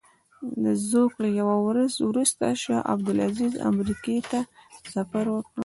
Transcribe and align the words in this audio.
د 0.63 0.65
زوکړې 0.89 1.29
یوه 1.41 1.55
ورځ 1.67 1.93
وروسته 2.09 2.45
شاه 2.63 2.85
عبدالعزیز 2.93 3.53
امریکې 3.69 4.17
ته 4.31 4.39
سفر 4.93 5.25
وکړ. 5.35 5.57